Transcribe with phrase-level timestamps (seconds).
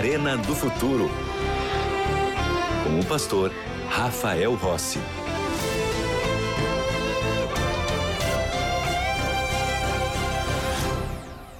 [0.00, 1.10] Arena do Futuro.
[2.82, 3.52] Com o pastor
[3.90, 4.98] Rafael Rossi.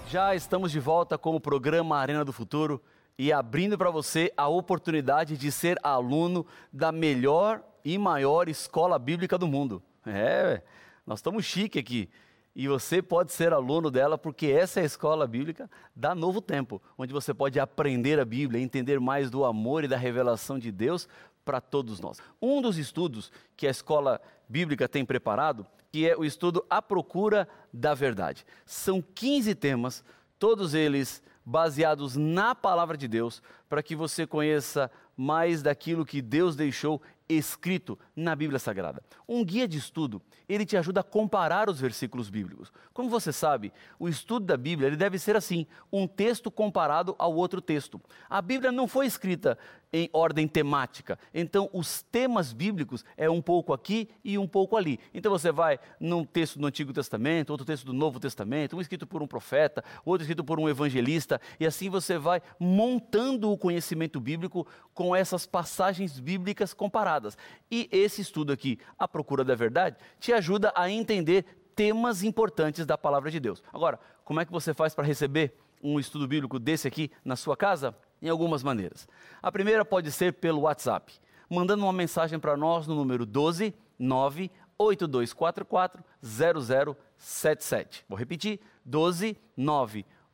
[0.09, 2.82] Já estamos de volta com o programa Arena do Futuro
[3.18, 9.36] e abrindo para você a oportunidade de ser aluno da melhor e maior escola bíblica
[9.36, 9.82] do mundo.
[10.07, 10.62] É,
[11.07, 12.09] nós estamos chique aqui.
[12.55, 16.83] E você pode ser aluno dela porque essa é a escola bíblica da Novo Tempo,
[16.98, 21.09] onde você pode aprender a Bíblia, entender mais do amor e da revelação de Deus
[21.45, 22.19] para todos nós.
[22.41, 27.48] Um dos estudos que a escola bíblica tem preparado que é o estudo A Procura
[27.73, 28.47] da Verdade.
[28.65, 30.05] São 15 temas,
[30.38, 36.56] todos eles baseados na palavra de Deus, para que você conheça mais daquilo que Deus
[36.56, 39.02] deixou escrito na Bíblia Sagrada.
[39.29, 42.73] Um guia de estudo, ele te ajuda a comparar os versículos bíblicos.
[42.93, 47.33] Como você sabe, o estudo da Bíblia ele deve ser assim, um texto comparado ao
[47.33, 48.01] outro texto.
[48.29, 49.57] A Bíblia não foi escrita
[49.93, 51.18] em ordem temática.
[51.35, 55.01] Então, os temas bíblicos é um pouco aqui e um pouco ali.
[55.13, 59.07] Então, você vai num texto do Antigo Testamento, outro texto do Novo Testamento, um escrito
[59.07, 64.19] por um profeta, outro escrito por um evangelista, e assim você vai montando o conhecimento
[64.19, 67.39] bíblico com essas passagens bíblicas comparadas.
[67.71, 71.44] E esse estudo aqui, A Procura da Verdade, te ajuda a entender
[71.77, 73.62] temas importantes da palavra de Deus.
[73.72, 77.56] Agora, como é que você faz para receber um estudo bíblico desse aqui na sua
[77.56, 77.94] casa?
[78.22, 79.09] em algumas maneiras.
[79.43, 81.12] A primeira pode ser pelo WhatsApp,
[81.49, 88.05] mandando uma mensagem para nós no número 12 98244 0077.
[88.09, 89.37] Vou repetir: 12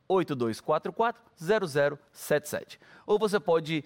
[0.09, 2.79] 98244 0077.
[3.05, 3.83] Ou você pode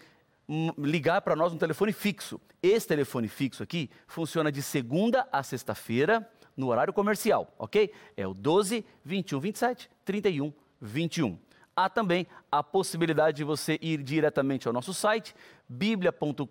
[0.47, 2.39] hum, ligar para nós no telefone fixo.
[2.61, 7.91] Esse telefone fixo aqui funciona de segunda a sexta-feira no horário comercial, ok?
[8.16, 11.39] É o 12 21 27 31 21.
[11.75, 15.33] Há também a possibilidade de você ir diretamente ao nosso site,
[15.69, 16.45] biblia.com.br.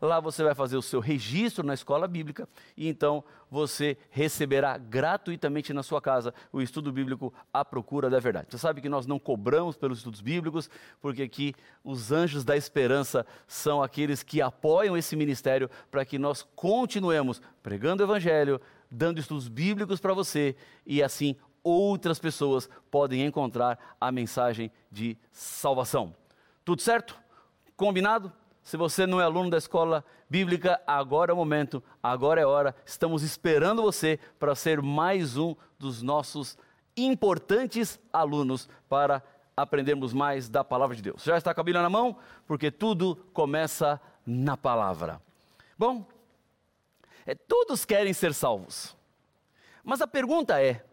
[0.00, 5.72] Lá você vai fazer o seu registro na escola bíblica e então você receberá gratuitamente
[5.72, 8.46] na sua casa o estudo bíblico à procura da verdade.
[8.50, 10.70] Você sabe que nós não cobramos pelos estudos bíblicos,
[11.00, 16.46] porque aqui os anjos da esperança são aqueles que apoiam esse ministério para que nós
[16.54, 20.54] continuemos pregando o evangelho, dando estudos bíblicos para você
[20.86, 21.34] e assim
[21.66, 26.14] outras pessoas podem encontrar a mensagem de salvação.
[26.64, 27.18] Tudo certo?
[27.76, 28.32] Combinado?
[28.62, 32.74] Se você não é aluno da escola bíblica, agora é o momento, agora é hora.
[32.84, 36.56] Estamos esperando você para ser mais um dos nossos
[36.96, 39.22] importantes alunos para
[39.56, 41.22] aprendermos mais da palavra de Deus.
[41.24, 42.16] Já está com a Bíblia na mão?
[42.46, 45.20] Porque tudo começa na palavra.
[45.78, 46.06] Bom,
[47.24, 48.96] é, todos querem ser salvos.
[49.82, 50.84] Mas a pergunta é: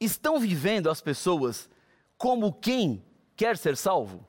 [0.00, 1.68] Estão vivendo as pessoas
[2.16, 3.04] como quem
[3.36, 4.26] quer ser salvo?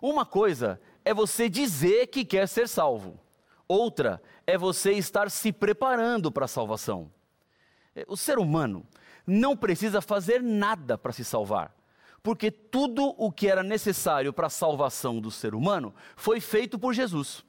[0.00, 3.18] Uma coisa é você dizer que quer ser salvo,
[3.66, 7.10] outra é você estar se preparando para a salvação.
[7.94, 8.86] É, o ser humano
[9.26, 11.74] não precisa fazer nada para se salvar,
[12.22, 16.92] porque tudo o que era necessário para a salvação do ser humano foi feito por
[16.92, 17.44] Jesus.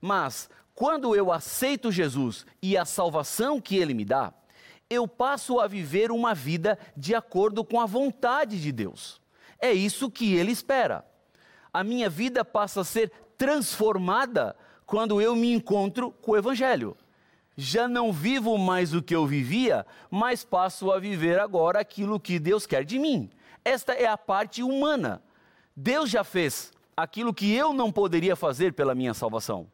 [0.00, 4.32] Mas, quando eu aceito Jesus e a salvação que ele me dá,
[4.90, 9.20] eu passo a viver uma vida de acordo com a vontade de Deus.
[9.60, 11.04] É isso que Ele espera.
[11.72, 14.56] A minha vida passa a ser transformada
[14.86, 16.96] quando eu me encontro com o Evangelho.
[17.56, 22.38] Já não vivo mais o que eu vivia, mas passo a viver agora aquilo que
[22.38, 23.28] Deus quer de mim.
[23.64, 25.20] Esta é a parte humana.
[25.76, 29.66] Deus já fez aquilo que eu não poderia fazer pela minha salvação.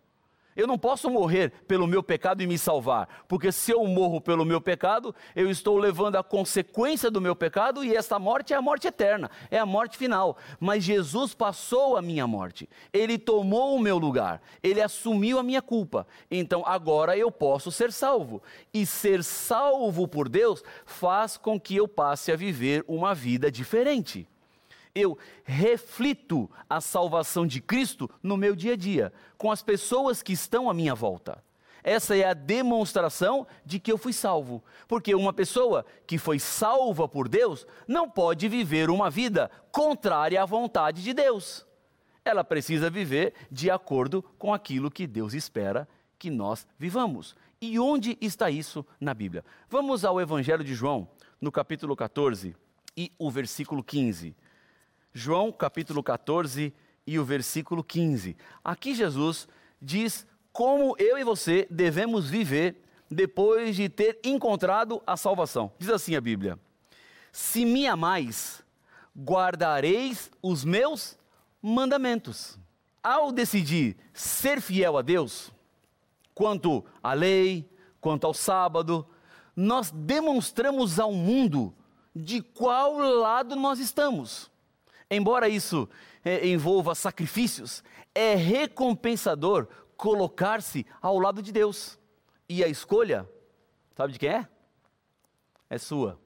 [0.56, 4.44] Eu não posso morrer pelo meu pecado e me salvar, porque se eu morro pelo
[4.44, 8.62] meu pecado, eu estou levando a consequência do meu pecado e esta morte é a
[8.62, 10.36] morte eterna, é a morte final.
[10.60, 15.62] Mas Jesus passou a minha morte, ele tomou o meu lugar, ele assumiu a minha
[15.62, 16.06] culpa.
[16.30, 18.42] Então agora eu posso ser salvo.
[18.72, 24.28] E ser salvo por Deus faz com que eu passe a viver uma vida diferente
[24.94, 30.32] eu reflito a salvação de Cristo no meu dia a dia, com as pessoas que
[30.32, 31.42] estão à minha volta.
[31.82, 34.64] Essa é a demonstração de que eu fui salvo.
[34.88, 40.46] Porque uma pessoa que foi salva por Deus não pode viver uma vida contrária à
[40.46, 41.66] vontade de Deus.
[42.24, 45.86] Ela precisa viver de acordo com aquilo que Deus espera
[46.18, 47.36] que nós vivamos.
[47.60, 49.44] E onde está isso na Bíblia?
[49.68, 51.06] Vamos ao Evangelho de João,
[51.38, 52.56] no capítulo 14
[52.96, 54.34] e o versículo 15.
[55.16, 56.74] João capítulo 14
[57.06, 58.36] e o versículo 15.
[58.64, 59.46] Aqui Jesus
[59.80, 65.70] diz como eu e você devemos viver depois de ter encontrado a salvação.
[65.78, 66.58] Diz assim a Bíblia:
[67.30, 68.64] Se me amais,
[69.16, 71.16] guardareis os meus
[71.62, 72.58] mandamentos.
[73.00, 75.52] Ao decidir ser fiel a Deus,
[76.34, 77.70] quanto à lei,
[78.00, 79.06] quanto ao sábado,
[79.54, 81.72] nós demonstramos ao mundo
[82.16, 84.50] de qual lado nós estamos.
[85.14, 85.88] Embora isso
[86.24, 87.82] é, envolva sacrifícios,
[88.14, 91.98] é recompensador colocar-se ao lado de Deus.
[92.48, 93.28] E a escolha,
[93.96, 94.48] sabe de quem é?
[95.70, 96.20] É sua.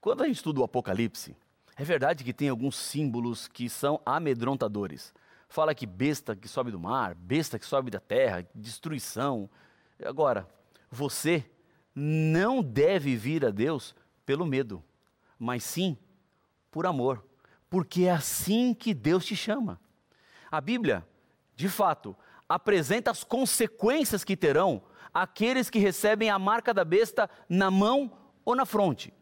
[0.00, 1.36] Quando a gente estuda o Apocalipse,
[1.76, 5.14] é verdade que tem alguns símbolos que são amedrontadores.
[5.48, 9.48] Fala que besta que sobe do mar, besta que sobe da terra, destruição.
[10.04, 10.48] Agora,
[10.90, 11.48] você
[11.94, 13.94] não deve vir a Deus
[14.26, 14.82] pelo medo,
[15.38, 15.96] mas sim
[16.72, 17.24] por amor,
[17.70, 19.80] porque é assim que Deus te chama.
[20.50, 21.06] A Bíblia,
[21.54, 22.16] de fato,
[22.48, 24.82] apresenta as consequências que terão
[25.14, 28.10] aqueles que recebem a marca da besta na mão
[28.44, 29.12] ou na fronte.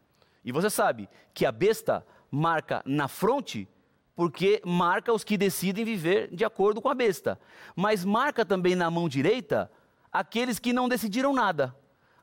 [0.43, 3.67] E você sabe que a besta marca na fronte
[4.15, 7.39] porque marca os que decidem viver de acordo com a besta,
[7.75, 9.71] mas marca também na mão direita
[10.11, 11.75] aqueles que não decidiram nada.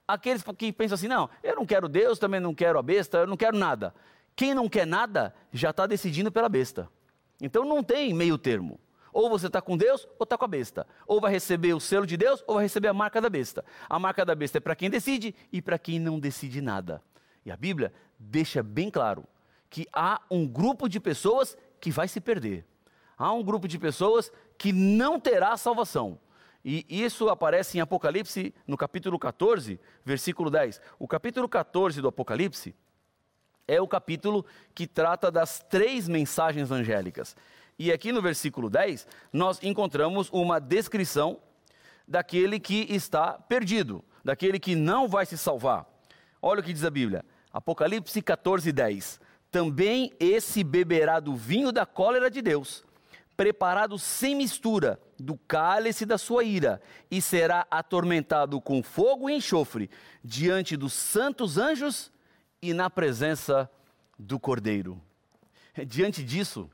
[0.06, 3.26] Aqueles que pensam assim: não, eu não quero Deus, também não quero a besta, eu
[3.26, 3.94] não quero nada.
[4.38, 6.88] Quem não quer nada já está decidindo pela besta.
[7.40, 8.78] Então não tem meio termo.
[9.12, 10.86] Ou você está com Deus ou está com a besta.
[11.08, 13.64] Ou vai receber o selo de Deus ou vai receber a marca da besta.
[13.90, 17.02] A marca da besta é para quem decide e para quem não decide nada.
[17.44, 19.24] E a Bíblia deixa bem claro
[19.68, 22.64] que há um grupo de pessoas que vai se perder.
[23.16, 26.16] Há um grupo de pessoas que não terá salvação.
[26.64, 30.80] E isso aparece em Apocalipse, no capítulo 14, versículo 10.
[30.96, 32.72] O capítulo 14 do Apocalipse
[33.68, 34.44] é o capítulo
[34.74, 37.36] que trata das três mensagens angélicas.
[37.78, 41.38] E aqui no versículo 10, nós encontramos uma descrição
[42.08, 45.86] daquele que está perdido, daquele que não vai se salvar.
[46.40, 49.20] Olha o que diz a Bíblia, Apocalipse 14, 10.
[49.50, 52.84] Também esse beberá do vinho da cólera de Deus,
[53.36, 56.80] preparado sem mistura do cálice da sua ira,
[57.10, 59.90] e será atormentado com fogo e enxofre
[60.24, 62.10] diante dos santos anjos
[62.60, 63.70] e na presença
[64.18, 65.00] do Cordeiro.
[65.86, 66.68] Diante disso,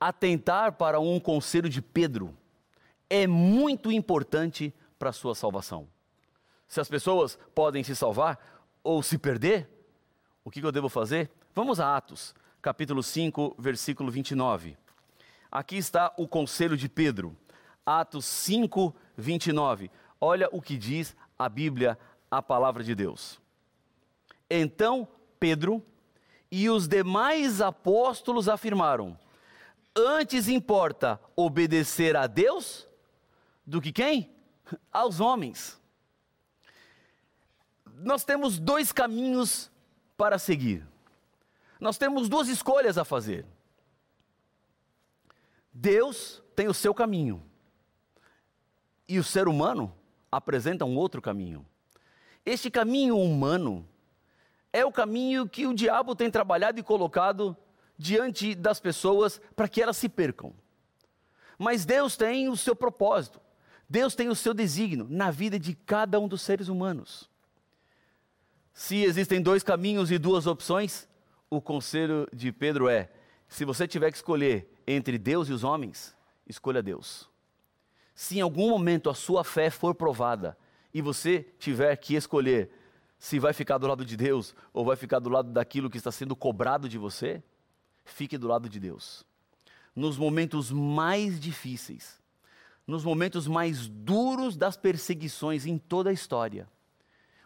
[0.00, 2.36] atentar para um conselho de Pedro
[3.10, 5.86] é muito importante para a sua salvação.
[6.66, 8.38] Se as pessoas podem se salvar
[8.82, 9.68] ou se perder,
[10.42, 11.30] o que eu devo fazer?
[11.54, 14.76] Vamos a Atos, capítulo 5, versículo 29.
[15.50, 17.36] Aqui está o conselho de Pedro.
[17.84, 19.90] Atos 5, 29.
[20.18, 21.98] Olha o que diz a Bíblia,
[22.30, 23.41] a palavra de Deus.
[24.54, 25.08] Então
[25.40, 25.82] Pedro
[26.50, 29.18] e os demais apóstolos afirmaram:
[29.96, 32.86] Antes importa obedecer a Deus
[33.66, 34.30] do que quem?
[34.92, 35.80] Aos homens.
[37.94, 39.70] Nós temos dois caminhos
[40.18, 40.86] para seguir.
[41.80, 43.46] Nós temos duas escolhas a fazer.
[45.72, 47.42] Deus tem o seu caminho.
[49.08, 49.96] E o ser humano
[50.30, 51.66] apresenta um outro caminho.
[52.44, 53.88] Este caminho humano
[54.72, 57.56] é o caminho que o diabo tem trabalhado e colocado
[57.98, 60.54] diante das pessoas para que elas se percam.
[61.58, 63.40] Mas Deus tem o seu propósito,
[63.88, 67.30] Deus tem o seu desígnio na vida de cada um dos seres humanos.
[68.72, 71.06] Se existem dois caminhos e duas opções,
[71.50, 73.10] o conselho de Pedro é:
[73.46, 76.16] se você tiver que escolher entre Deus e os homens,
[76.46, 77.30] escolha Deus.
[78.14, 80.56] Se em algum momento a sua fé for provada
[80.92, 82.70] e você tiver que escolher
[83.22, 86.10] se vai ficar do lado de Deus ou vai ficar do lado daquilo que está
[86.10, 87.40] sendo cobrado de você,
[88.04, 89.24] fique do lado de Deus.
[89.94, 92.20] Nos momentos mais difíceis,
[92.84, 96.68] nos momentos mais duros das perseguições em toda a história,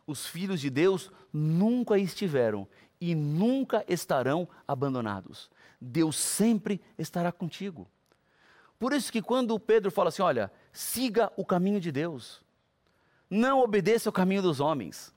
[0.07, 2.67] os filhos de Deus nunca estiveram
[2.99, 5.51] e nunca estarão abandonados.
[5.79, 7.87] Deus sempre estará contigo.
[8.79, 12.43] Por isso que quando Pedro fala assim, olha, siga o caminho de Deus.
[13.29, 15.15] Não obedeça ao caminho dos homens.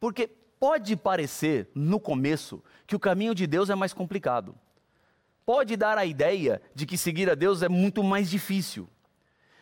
[0.00, 0.28] Porque
[0.58, 4.54] pode parecer, no começo, que o caminho de Deus é mais complicado.
[5.44, 8.88] Pode dar a ideia de que seguir a Deus é muito mais difícil.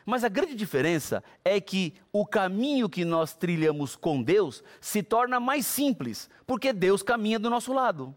[0.04, 5.40] Mas a grande diferença é que o caminho que nós trilhamos com Deus se torna
[5.40, 8.14] mais simples, porque Deus caminha do nosso lado.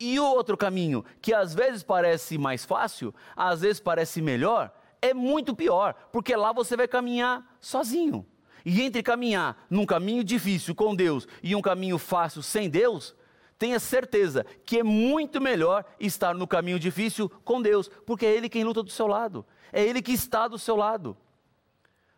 [0.00, 5.14] E o outro caminho, que às vezes parece mais fácil, às vezes parece melhor, é
[5.14, 8.26] muito pior, porque lá você vai caminhar sozinho.
[8.64, 13.14] E entre caminhar num caminho difícil com Deus e um caminho fácil sem Deus,
[13.58, 18.48] tenha certeza que é muito melhor estar no caminho difícil com Deus, porque é Ele
[18.48, 21.16] quem luta do seu lado, é Ele que está do seu lado.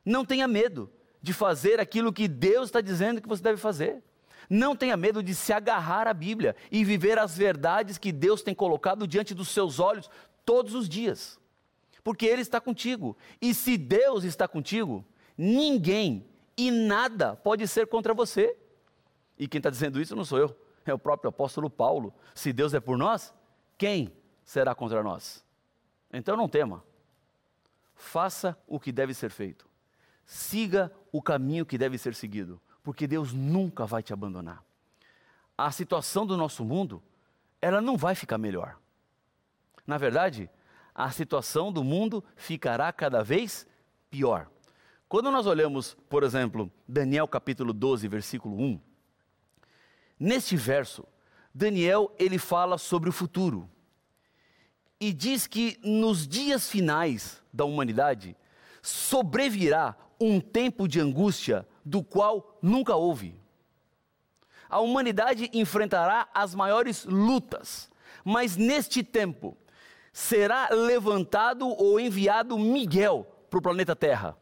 [0.05, 4.03] Não tenha medo de fazer aquilo que Deus está dizendo que você deve fazer.
[4.49, 8.55] Não tenha medo de se agarrar à Bíblia e viver as verdades que Deus tem
[8.55, 10.11] colocado diante dos seus olhos
[10.45, 11.39] todos os dias.
[12.03, 13.17] Porque Ele está contigo.
[13.41, 15.05] E se Deus está contigo,
[15.37, 18.57] ninguém e nada pode ser contra você.
[19.39, 22.15] E quem está dizendo isso não sou eu, é o próprio apóstolo Paulo.
[22.35, 23.35] Se Deus é por nós,
[23.77, 24.13] quem
[24.45, 25.45] será contra nós?
[26.13, 26.85] Então não tema.
[27.95, 29.69] Faça o que deve ser feito.
[30.25, 34.63] Siga o caminho que deve ser seguido porque Deus nunca vai te abandonar.
[35.57, 37.03] A situação do nosso mundo,
[37.61, 38.77] ela não vai ficar melhor.
[39.87, 40.51] Na verdade,
[40.95, 43.67] a situação do mundo ficará cada vez
[44.11, 44.51] pior.
[45.09, 48.81] Quando nós olhamos, por exemplo, Daniel capítulo 12, versículo 1,
[50.19, 51.07] neste verso,
[51.55, 53.69] Daniel ele fala sobre o futuro.
[54.99, 58.37] E diz que nos dias finais da humanidade
[58.83, 63.39] sobrevirá um tempo de angústia do qual nunca houve.
[64.69, 67.91] A humanidade enfrentará as maiores lutas,
[68.25, 69.57] mas neste tempo
[70.13, 74.37] será levantado ou enviado Miguel para o planeta Terra.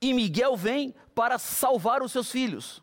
[0.00, 2.82] E Miguel vem para salvar os seus filhos.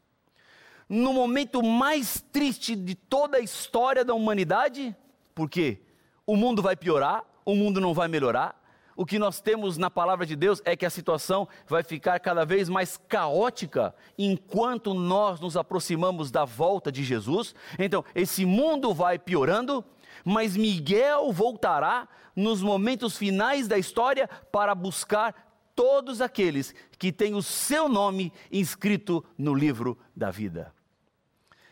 [0.89, 4.96] No momento mais triste de toda a história da humanidade,
[5.34, 5.82] porque
[6.25, 8.62] o mundo vai piorar, o mundo não vai melhorar,
[8.96, 12.46] o que nós temos na palavra de Deus é que a situação vai ficar cada
[12.46, 17.55] vez mais caótica enquanto nós nos aproximamos da volta de Jesus.
[17.79, 19.84] Então, esse mundo vai piorando,
[20.24, 25.42] mas Miguel voltará nos momentos finais da história para buscar
[25.75, 30.73] todos aqueles que têm o seu nome inscrito no livro da vida.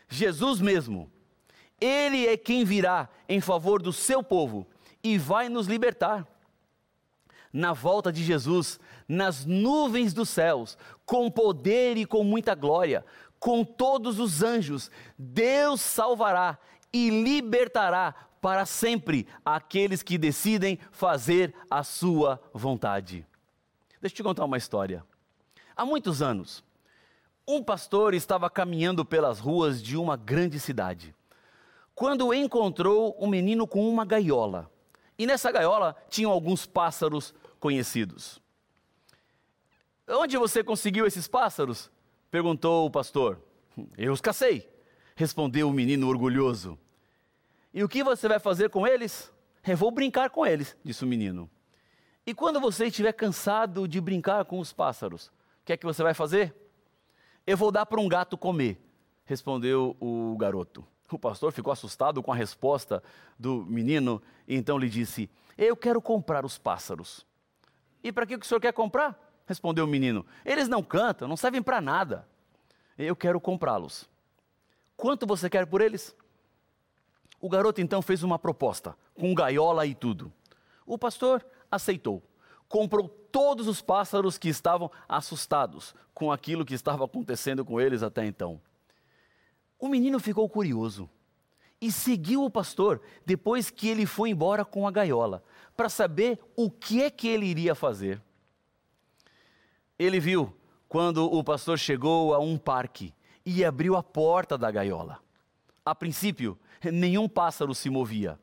[0.08, 1.10] Jesus mesmo,
[1.80, 4.66] ele é quem virá em favor do seu povo
[5.02, 6.26] e vai nos libertar
[7.52, 13.04] na volta de Jesus, nas nuvens dos céus, com poder e com muita glória,
[13.38, 16.58] com todos os anjos, Deus salvará
[16.92, 23.26] e libertará para sempre aqueles que decidem fazer a sua vontade.
[24.02, 25.04] Deixa eu te contar uma história.
[25.76, 26.64] Há muitos anos,
[27.46, 31.14] um pastor estava caminhando pelas ruas de uma grande cidade,
[31.94, 34.68] quando encontrou um menino com uma gaiola.
[35.16, 38.42] E nessa gaiola tinham alguns pássaros conhecidos.
[40.08, 41.88] Onde você conseguiu esses pássaros?
[42.28, 43.40] perguntou o pastor.
[43.96, 44.68] Eu os cacei,
[45.14, 46.76] respondeu o menino orgulhoso.
[47.72, 49.32] E o que você vai fazer com eles?
[49.64, 51.48] Eu vou brincar com eles, disse o menino.
[52.24, 56.02] E quando você estiver cansado de brincar com os pássaros, o que é que você
[56.02, 56.54] vai fazer?
[57.44, 58.80] Eu vou dar para um gato comer,
[59.24, 60.86] respondeu o garoto.
[61.10, 63.02] O pastor ficou assustado com a resposta
[63.38, 67.26] do menino e então lhe disse: Eu quero comprar os pássaros.
[68.02, 69.18] E para que o senhor quer comprar?
[69.44, 70.24] Respondeu o menino.
[70.44, 72.26] Eles não cantam, não servem para nada.
[72.96, 74.08] Eu quero comprá-los.
[74.96, 76.16] Quanto você quer por eles?
[77.40, 80.32] O garoto então fez uma proposta, com gaiola e tudo.
[80.86, 82.22] O pastor aceitou.
[82.68, 88.24] Comprou todos os pássaros que estavam assustados com aquilo que estava acontecendo com eles até
[88.26, 88.60] então.
[89.78, 91.10] O menino ficou curioso
[91.80, 95.42] e seguiu o pastor depois que ele foi embora com a gaiola
[95.76, 98.22] para saber o que é que ele iria fazer.
[99.98, 100.54] Ele viu
[100.88, 103.12] quando o pastor chegou a um parque
[103.44, 105.20] e abriu a porta da gaiola.
[105.84, 106.56] A princípio,
[106.92, 108.38] nenhum pássaro se movia.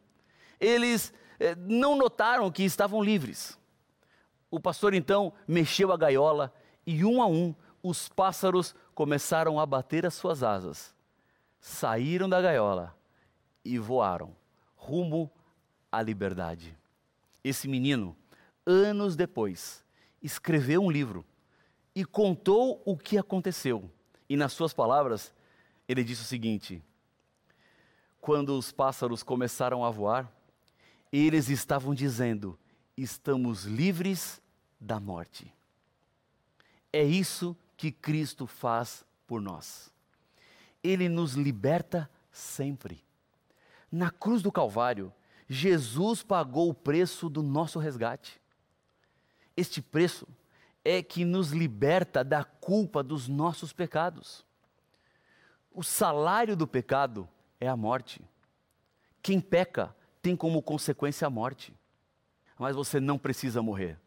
[0.59, 1.13] Eles
[1.57, 3.57] não notaram que estavam livres.
[4.51, 6.53] O pastor então mexeu a gaiola
[6.85, 10.93] e um a um os pássaros começaram a bater as suas asas.
[11.59, 12.95] Saíram da gaiola
[13.63, 14.35] e voaram
[14.75, 15.31] rumo
[15.91, 16.79] à liberdade
[17.43, 18.15] esse menino,
[18.65, 19.83] anos depois,
[20.21, 21.25] escreveu um livro
[21.95, 23.89] e contou o que aconteceu.
[24.27, 25.33] E nas suas palavras,
[25.87, 26.83] ele disse o seguinte:
[28.19, 30.31] Quando os pássaros começaram a voar,
[31.11, 32.57] eles estavam dizendo:
[32.95, 34.41] estamos livres
[34.79, 35.53] da morte.
[36.91, 39.91] É isso que Cristo faz por nós.
[40.83, 43.03] Ele nos liberta sempre.
[43.91, 45.13] Na cruz do Calvário,
[45.47, 48.39] Jesus pagou o preço do nosso resgate.
[49.57, 50.27] Este preço
[50.85, 54.45] é que nos liberta da culpa dos nossos pecados.
[55.71, 57.27] O salário do pecado
[57.59, 58.21] é a morte.
[59.21, 61.73] Quem peca tem como consequência a morte.
[62.57, 63.97] Mas você não precisa morrer,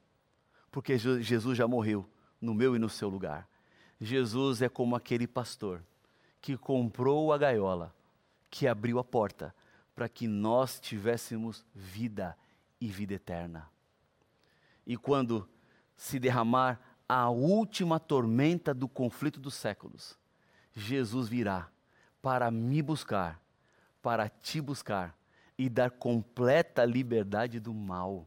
[0.70, 2.08] porque Jesus já morreu
[2.40, 3.48] no meu e no seu lugar.
[4.00, 5.82] Jesus é como aquele pastor
[6.40, 7.94] que comprou a gaiola,
[8.50, 9.54] que abriu a porta
[9.94, 12.36] para que nós tivéssemos vida
[12.80, 13.70] e vida eterna.
[14.86, 15.48] E quando
[15.96, 20.18] se derramar a última tormenta do conflito dos séculos,
[20.74, 21.68] Jesus virá
[22.20, 23.40] para me buscar,
[24.02, 25.16] para te buscar
[25.56, 28.26] e dar completa liberdade do mal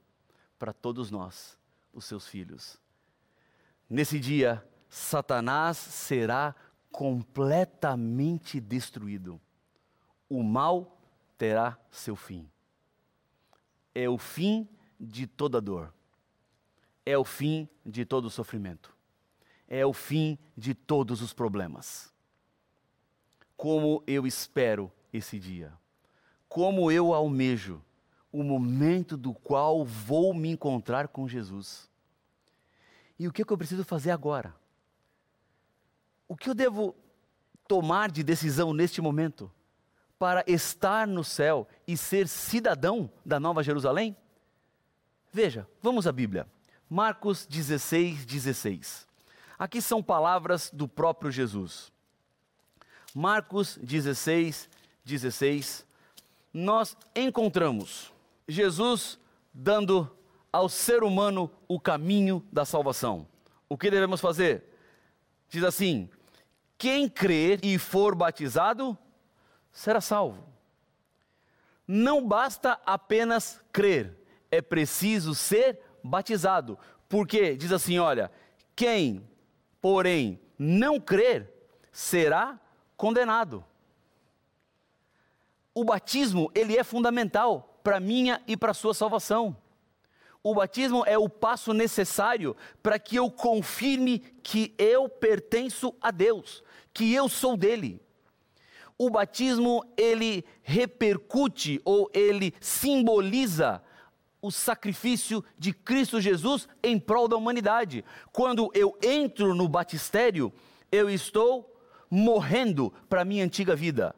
[0.57, 1.57] para todos nós,
[1.93, 2.79] os seus filhos.
[3.89, 6.55] Nesse dia, Satanás será
[6.91, 9.39] completamente destruído.
[10.29, 10.97] O mal
[11.37, 12.49] terá seu fim.
[13.93, 14.67] É o fim
[14.99, 15.93] de toda dor.
[17.05, 18.95] É o fim de todo sofrimento.
[19.67, 22.13] É o fim de todos os problemas.
[23.55, 25.73] Como eu espero esse dia.
[26.55, 27.81] Como eu almejo
[28.31, 31.89] o momento do qual vou me encontrar com Jesus.
[33.19, 34.55] E o que, é que eu preciso fazer agora?
[36.27, 36.95] o que eu devo
[37.67, 39.51] tomar de decisão neste momento
[40.17, 44.15] para estar no céu e ser cidadão da Nova Jerusalém?
[45.31, 46.47] Veja, vamos à Bíblia.
[46.89, 49.07] Marcos 16, 16.
[49.57, 51.91] Aqui são palavras do próprio Jesus.
[53.13, 54.69] Marcos 16,
[55.03, 55.85] 16.
[56.57, 58.13] Nós encontramos
[58.47, 59.19] Jesus
[59.53, 60.09] dando
[60.53, 63.27] ao ser humano o caminho da salvação.
[63.67, 64.63] O que devemos fazer?
[65.49, 66.09] Diz assim:
[66.77, 68.97] quem crer e for batizado
[69.69, 70.47] será salvo.
[71.85, 74.17] Não basta apenas crer,
[74.49, 76.79] é preciso ser batizado.
[77.09, 78.31] Porque diz assim, olha,
[78.73, 79.27] quem,
[79.81, 81.51] porém, não crer
[81.91, 82.57] será
[82.95, 83.61] condenado.
[85.75, 89.55] O batismo, ele é fundamental para minha e para sua salvação.
[90.41, 96.63] O batismo é o passo necessário para que eu confirme que eu pertenço a Deus
[96.95, 98.01] que eu sou dele.
[98.97, 103.83] O batismo, ele repercute ou ele simboliza
[104.41, 108.05] o sacrifício de Cristo Jesus em prol da humanidade.
[108.31, 110.53] Quando eu entro no batistério,
[110.89, 111.75] eu estou
[112.09, 114.15] morrendo para a minha antiga vida.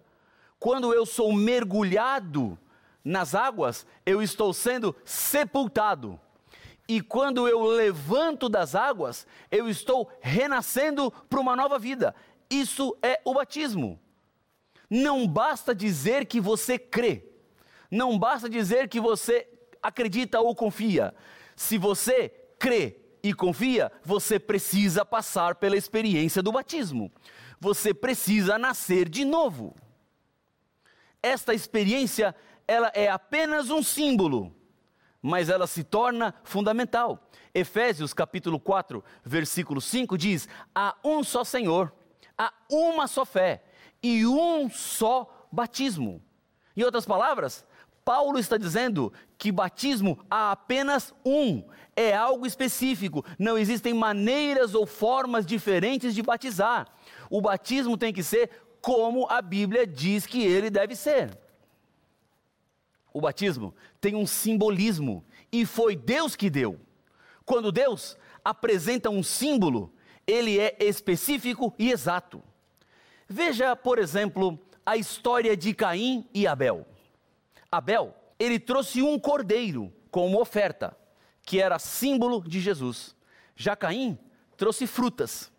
[0.60, 2.58] Quando eu sou mergulhado
[3.04, 6.20] nas águas, eu estou sendo sepultado.
[6.88, 12.16] E quando eu levanto das águas, eu estou renascendo para uma nova vida.
[12.50, 14.00] Isso é o batismo.
[14.90, 17.26] Não basta dizer que você crê.
[17.92, 19.48] Não basta dizer que você
[19.84, 21.14] acredita ou confia.
[21.56, 27.12] Se você crê e confia, você precisa passar pela experiência do batismo.
[27.60, 29.76] Você precisa nascer de novo.
[31.22, 32.36] Esta experiência,
[32.68, 34.56] ela é apenas um símbolo,
[35.22, 37.30] mas ela se torna fundamental.
[37.54, 41.92] Efésios capítulo 4, versículo 5 diz: há um só Senhor
[42.38, 43.64] há uma só fé
[44.02, 46.22] e um só batismo.
[46.76, 47.66] Em outras palavras,
[48.06, 51.64] Paulo está dizendo que batismo há apenas um,
[51.96, 56.88] é algo específico, não existem maneiras ou formas diferentes de batizar.
[57.30, 61.38] O batismo tem que ser como a Bíblia diz que ele deve ser.
[63.14, 66.80] O batismo tem um simbolismo e foi Deus que deu.
[67.46, 69.94] Quando Deus apresenta um símbolo,
[70.26, 72.44] ele é específico e exato.
[73.28, 76.86] Veja, por exemplo, a história de Caim e Abel.
[77.72, 80.96] Abel, ele trouxe um cordeiro como oferta,
[81.44, 83.16] que era símbolo de Jesus.
[83.56, 84.18] Já Caim
[84.56, 85.52] trouxe frutas.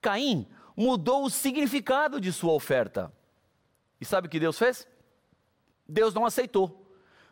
[0.00, 3.12] Caim mudou o significado de sua oferta.
[4.00, 4.86] E sabe o que Deus fez?
[5.88, 6.86] Deus não aceitou,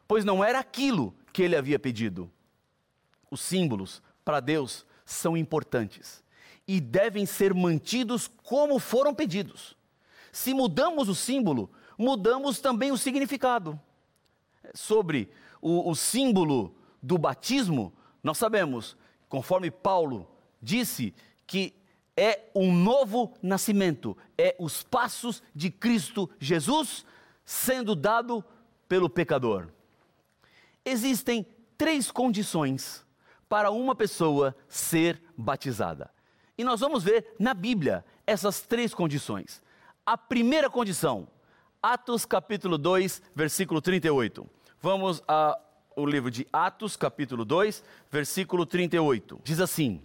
[0.07, 2.31] pois não era aquilo que ele havia pedido.
[3.31, 6.23] Os símbolos para Deus são importantes
[6.67, 9.77] e devem ser mantidos como foram pedidos.
[10.31, 13.81] Se mudamos o símbolo, mudamos também o significado.
[14.75, 18.97] Sobre o, o símbolo do batismo, nós sabemos,
[19.29, 20.31] conforme Paulo
[20.63, 21.15] disse,
[21.47, 21.75] que
[22.17, 27.05] é um novo nascimento, é os passos de Cristo Jesus
[27.45, 28.45] sendo dado
[28.89, 29.69] pelo pecador.
[30.85, 31.47] Existem
[31.77, 33.05] três condições
[33.49, 36.11] para uma pessoa ser batizada.
[36.57, 39.63] E nós vamos ver na Bíblia essas três condições.
[40.05, 41.27] A primeira condição,
[41.83, 44.47] Atos capítulo 2, versículo 38.
[44.81, 49.41] Vamos ao livro de Atos, capítulo 2, versículo 38.
[49.43, 50.03] Diz assim: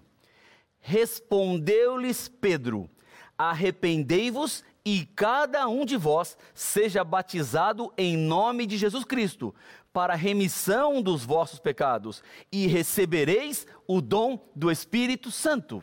[0.86, 2.90] Respondeu-lhes Pedro:
[3.38, 9.56] Arrependei-vos e cada um de vós seja batizado em nome de Jesus Cristo,
[9.92, 12.22] para a remissão dos vossos pecados,
[12.52, 15.82] e recebereis o dom do Espírito Santo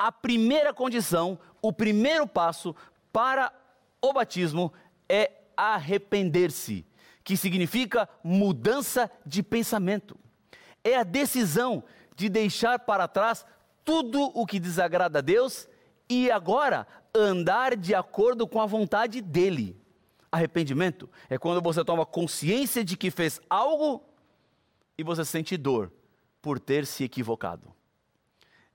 [0.00, 2.74] a primeira condição, o primeiro passo
[3.12, 3.52] para
[4.00, 4.72] o batismo
[5.06, 6.86] é arrepender-se,
[7.22, 10.18] que significa mudança de pensamento.
[10.82, 11.84] É a decisão
[12.16, 13.44] de deixar para trás
[13.90, 15.68] tudo o que desagrada a Deus
[16.08, 19.76] e agora andar de acordo com a vontade dele.
[20.30, 24.00] Arrependimento é quando você toma consciência de que fez algo
[24.96, 25.90] e você sente dor
[26.40, 27.66] por ter se equivocado.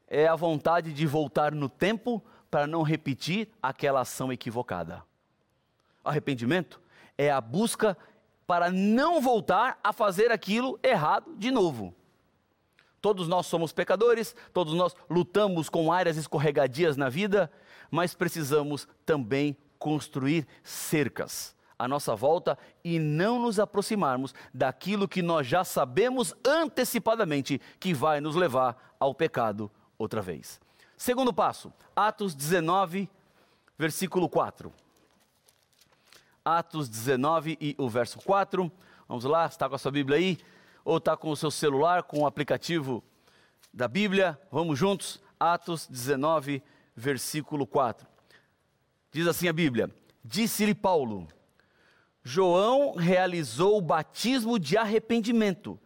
[0.06, 5.02] É a vontade de voltar no tempo para não repetir aquela ação equivocada.
[6.04, 6.82] Arrependimento
[7.18, 7.98] é a busca
[8.46, 11.96] para não voltar a fazer aquilo errado de novo.
[13.06, 17.52] Todos nós somos pecadores, todos nós lutamos com áreas escorregadias na vida,
[17.92, 25.46] mas precisamos também construir cercas à nossa volta e não nos aproximarmos daquilo que nós
[25.46, 30.60] já sabemos antecipadamente que vai nos levar ao pecado outra vez.
[30.98, 33.08] Segundo passo, Atos 19,
[33.78, 34.74] versículo 4.
[36.44, 38.72] Atos 19 e o verso 4.
[39.08, 40.40] Vamos lá, está com a sua Bíblia aí?
[40.86, 43.04] Ou está com o seu celular, com o aplicativo
[43.74, 44.40] da Bíblia?
[44.52, 45.20] Vamos juntos?
[45.40, 46.62] Atos 19,
[46.96, 48.08] versículo 4.
[49.12, 49.90] Diz assim a Bíblia:
[50.24, 51.28] Disse-lhe Paulo:
[52.24, 55.80] João realizou o batismo de arrependimento,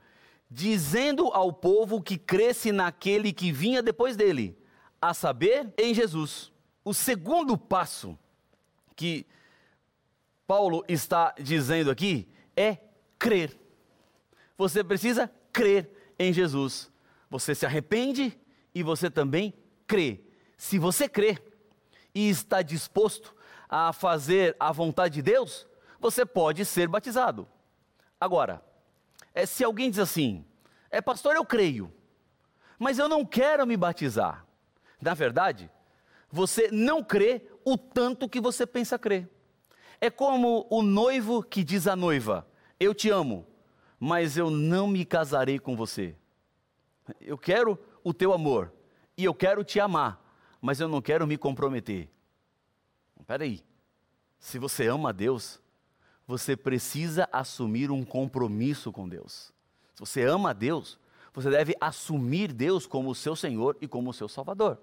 [0.51, 4.62] dizendo ao povo que cresce naquele que vinha depois dele,
[5.01, 6.51] a saber, em Jesus.
[6.83, 8.19] O segundo passo
[8.97, 9.25] que
[10.45, 12.77] Paulo está dizendo aqui é
[13.17, 13.57] crer.
[14.60, 16.91] Você precisa crer em Jesus.
[17.30, 18.38] Você se arrepende
[18.76, 19.54] e você também
[19.88, 20.19] crê.
[20.58, 21.38] Se você crê
[22.13, 23.34] e está disposto
[23.69, 25.65] a fazer a vontade de Deus,
[25.98, 27.48] você pode ser batizado.
[28.19, 28.62] Agora,
[29.34, 30.45] é, se alguém diz assim,
[30.91, 31.89] é pastor, eu creio,
[32.78, 34.45] mas eu não quero me batizar.
[35.02, 35.72] Na verdade,
[36.30, 39.30] você não crê o tanto que você pensa crer.
[40.02, 42.45] É como o noivo que diz à noiva:
[42.78, 43.48] Eu te amo,
[43.99, 46.15] mas eu não me casarei com você.
[47.19, 48.71] Eu quero o teu amor
[49.17, 50.23] e eu quero te amar,
[50.62, 52.09] mas eu não quero me comprometer.
[53.19, 53.62] Espera aí.
[54.39, 55.59] Se você ama a Deus,
[56.25, 59.51] você precisa assumir um compromisso com Deus.
[59.93, 60.97] Se você ama a Deus,
[61.33, 64.79] você deve assumir Deus como o seu Senhor e como o seu Salvador.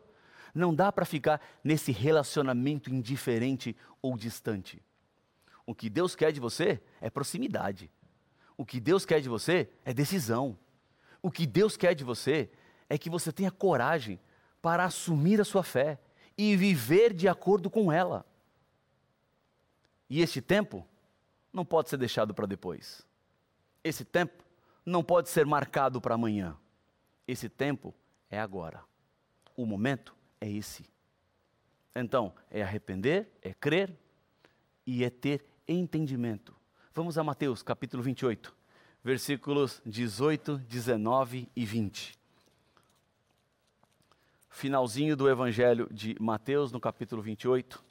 [0.55, 4.83] Não dá para ficar nesse relacionamento indiferente ou distante.
[5.64, 7.90] O que Deus quer de você é proximidade.
[8.57, 10.59] O que Deus quer de você é decisão.
[11.23, 12.51] O que Deus quer de você
[12.88, 14.19] é que você tenha coragem
[14.62, 15.99] para assumir a sua fé
[16.37, 18.25] e viver de acordo com ela.
[20.09, 20.87] E este tempo
[21.53, 23.07] não pode ser deixado para depois.
[23.83, 24.45] Esse tempo
[24.85, 26.57] não pode ser marcado para amanhã.
[27.27, 27.95] Esse tempo
[28.31, 28.83] é agora.
[29.57, 30.85] O momento é esse.
[31.95, 33.97] Então, é arrepender, é crer
[34.87, 36.56] e é ter entendimento.
[36.97, 38.57] Vamos a Mateus capítulo 28,
[39.05, 42.19] versículos 18, 19 e 20.
[44.49, 47.85] Finalzinho do Evangelho de Mateus, no capítulo 28,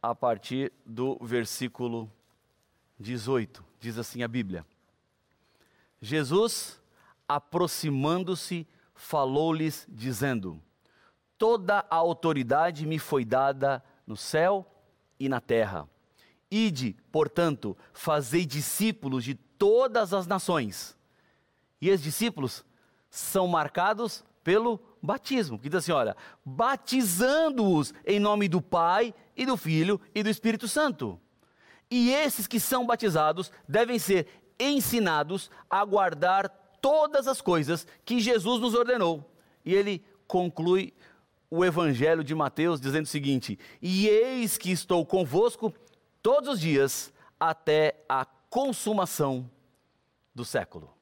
[0.00, 2.08] a partir do versículo
[2.96, 3.64] 18.
[3.80, 4.64] Diz assim a Bíblia:
[6.00, 6.80] Jesus,
[7.26, 10.62] aproximando-se, falou-lhes, dizendo:
[11.36, 14.64] Toda a autoridade me foi dada no céu
[15.18, 15.88] e na terra.
[16.50, 20.96] Ide, portanto, fazei discípulos de todas as nações.
[21.80, 22.64] E esses discípulos
[23.10, 29.56] são marcados pelo batismo, que diz assim: olha, batizando-os em nome do Pai e do
[29.56, 31.20] Filho e do Espírito Santo.
[31.90, 34.26] E esses que são batizados devem ser
[34.58, 36.48] ensinados a guardar
[36.80, 39.30] todas as coisas que Jesus nos ordenou.
[39.64, 40.92] E ele conclui
[41.50, 45.72] o Evangelho de Mateus dizendo o seguinte: E eis que estou convosco
[46.28, 47.10] todos os dias
[47.40, 49.50] até a consumação
[50.34, 50.92] do século.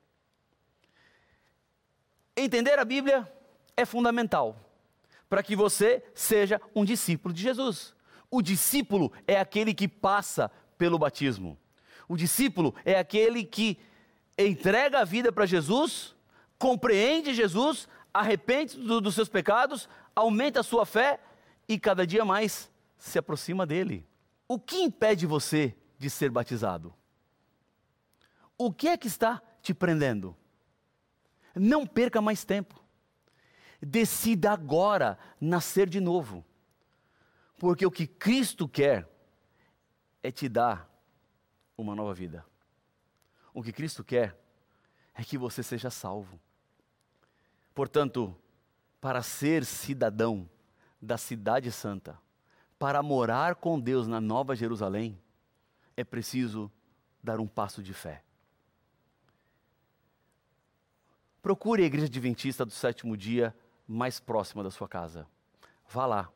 [2.37, 3.29] Entender a Bíblia
[3.77, 4.57] é fundamental
[5.29, 7.93] para que você seja um discípulo de Jesus.
[8.31, 11.59] O discípulo é aquele que passa pelo batismo.
[12.09, 13.81] O discípulo é aquele que
[14.39, 16.15] entrega a vida para Jesus,
[16.57, 21.19] compreende Jesus, arrepende do, dos seus pecados, aumenta a sua fé
[21.69, 24.07] e cada dia mais se aproxima dele.
[24.49, 26.95] O que impede você de ser batizado?
[28.57, 30.37] O que é que está te prendendo?
[31.55, 32.83] Não perca mais tempo.
[33.81, 36.45] Decida agora nascer de novo.
[37.59, 39.09] Porque o que Cristo quer
[40.23, 40.89] é te dar
[41.77, 42.45] uma nova vida.
[43.53, 44.39] O que Cristo quer
[45.15, 46.39] é que você seja salvo.
[47.75, 48.37] Portanto,
[49.01, 50.49] para ser cidadão
[51.01, 52.19] da Cidade Santa,
[52.79, 55.19] para morar com Deus na Nova Jerusalém,
[55.97, 56.71] é preciso
[57.23, 58.23] dar um passo de fé.
[61.41, 63.55] Procure a igreja adventista do sétimo dia
[63.87, 65.27] mais próxima da sua casa.
[65.89, 66.29] vá lá.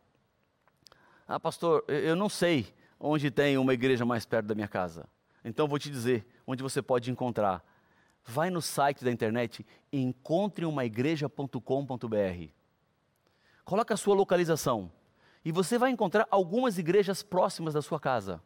[1.26, 5.08] Ah, pastor, eu não sei onde tem uma igreja mais perto da minha casa.
[5.44, 7.64] Então vou te dizer onde você pode encontrar.
[8.24, 12.52] Vai no site da internet encontreumaigreja.com.br.
[13.64, 14.92] Coloca a sua localização
[15.44, 18.42] e você vai encontrar algumas igrejas próximas da sua casa.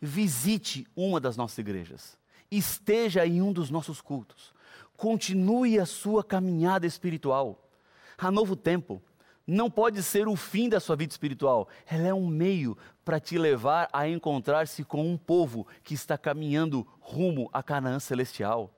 [0.00, 2.18] Visite uma das nossas igrejas.
[2.50, 4.54] Esteja em um dos nossos cultos.
[4.96, 7.68] Continue a sua caminhada espiritual.
[8.16, 9.02] A novo tempo
[9.46, 11.68] não pode ser o fim da sua vida espiritual.
[11.86, 16.86] Ela é um meio para te levar a encontrar-se com um povo que está caminhando
[16.98, 18.72] rumo a Canaã celestial.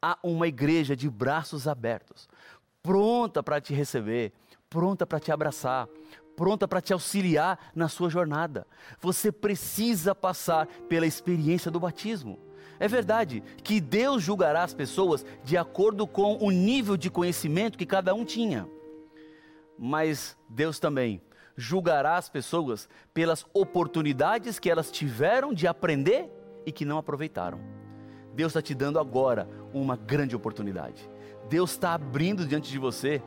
[0.00, 2.28] Há uma igreja de braços abertos,
[2.82, 4.32] pronta para te receber,
[4.70, 5.88] pronta para te abraçar,
[6.38, 8.64] pronta para te auxiliar na sua jornada.
[9.00, 12.38] Você precisa passar pela experiência do batismo.
[12.78, 17.84] É verdade que Deus julgará as pessoas de acordo com o nível de conhecimento que
[17.84, 18.68] cada um tinha
[19.78, 21.22] mas Deus também
[21.56, 26.30] julgará as pessoas pelas oportunidades que elas tiveram de aprender
[26.66, 27.60] e que não aproveitaram.
[28.34, 31.08] Deus está te dando agora uma grande oportunidade.
[31.48, 33.22] Deus está abrindo diante de você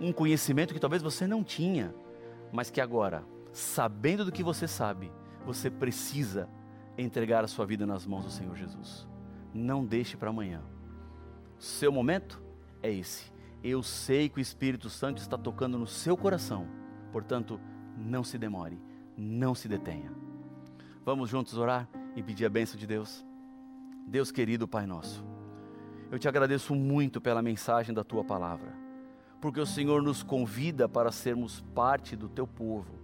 [0.00, 1.94] um conhecimento que talvez você não tinha,
[2.52, 5.12] mas que agora, sabendo do que você sabe,
[5.44, 6.48] você precisa
[6.96, 9.06] entregar a sua vida nas mãos do Senhor Jesus.
[9.54, 10.62] Não deixe para amanhã.
[11.58, 12.42] Seu momento
[12.82, 13.32] é esse
[13.62, 16.68] eu sei que o Espírito Santo está tocando no seu coração,
[17.12, 17.60] portanto,
[17.96, 18.80] não se demore,
[19.16, 20.12] não se detenha.
[21.04, 23.24] Vamos juntos orar e pedir a bênção de Deus.
[24.06, 25.24] Deus querido Pai nosso,
[26.10, 28.72] eu te agradeço muito pela mensagem da tua palavra,
[29.40, 32.98] porque o Senhor nos convida para sermos parte do teu povo,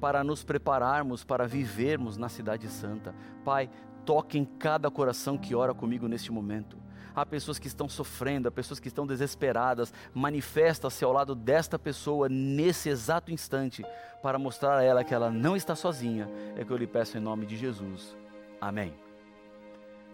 [0.00, 3.14] para nos prepararmos para vivermos na Cidade Santa.
[3.44, 3.70] Pai,
[4.04, 8.50] toque em cada coração que ora comigo neste momento há pessoas que estão sofrendo, há
[8.50, 9.92] pessoas que estão desesperadas.
[10.12, 13.84] Manifesta-se ao lado desta pessoa nesse exato instante
[14.22, 16.28] para mostrar a ela que ela não está sozinha.
[16.56, 18.16] É que eu lhe peço em nome de Jesus.
[18.60, 18.94] Amém.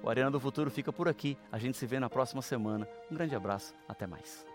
[0.02, 1.36] O Arena do Futuro fica por aqui.
[1.50, 2.86] A gente se vê na próxima semana.
[3.10, 3.74] Um grande abraço.
[3.88, 4.49] Até mais.